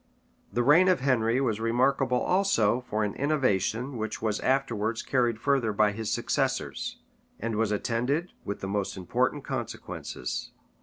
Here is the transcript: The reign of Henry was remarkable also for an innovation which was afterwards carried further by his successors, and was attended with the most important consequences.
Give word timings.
The 0.51 0.63
reign 0.63 0.87
of 0.87 1.01
Henry 1.01 1.39
was 1.39 1.59
remarkable 1.59 2.19
also 2.19 2.81
for 2.89 3.03
an 3.03 3.13
innovation 3.13 3.97
which 3.97 4.19
was 4.19 4.39
afterwards 4.39 5.03
carried 5.03 5.39
further 5.39 5.71
by 5.73 5.91
his 5.91 6.11
successors, 6.11 6.97
and 7.39 7.55
was 7.55 7.71
attended 7.71 8.31
with 8.43 8.61
the 8.61 8.67
most 8.67 8.97
important 8.97 9.43
consequences. 9.43 10.49